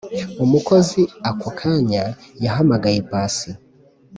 umukozi 0.43 1.01
ako 1.29 1.47
kanya 1.59 2.03
yahamagaye 2.43 2.99
pasi 3.11 3.49